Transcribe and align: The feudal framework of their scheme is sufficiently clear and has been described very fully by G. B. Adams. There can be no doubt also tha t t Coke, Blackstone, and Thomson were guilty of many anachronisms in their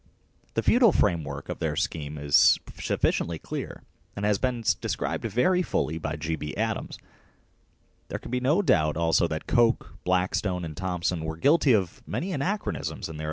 The 0.55 0.63
feudal 0.63 0.91
framework 0.91 1.47
of 1.47 1.59
their 1.59 1.75
scheme 1.75 2.17
is 2.17 2.59
sufficiently 2.75 3.37
clear 3.37 3.83
and 4.15 4.25
has 4.25 4.39
been 4.39 4.63
described 4.81 5.25
very 5.25 5.61
fully 5.61 5.99
by 5.99 6.15
G. 6.15 6.35
B. 6.35 6.55
Adams. 6.57 6.97
There 8.07 8.17
can 8.19 8.31
be 8.31 8.39
no 8.39 8.63
doubt 8.63 8.97
also 8.97 9.27
tha 9.27 9.41
t 9.41 9.43
t 9.47 9.55
Coke, 9.55 9.93
Blackstone, 10.03 10.65
and 10.65 10.75
Thomson 10.75 11.23
were 11.23 11.37
guilty 11.37 11.73
of 11.73 12.01
many 12.07 12.31
anachronisms 12.31 13.09
in 13.09 13.17
their 13.17 13.19